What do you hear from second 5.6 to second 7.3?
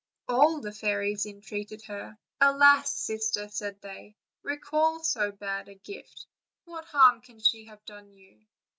a gift; what harm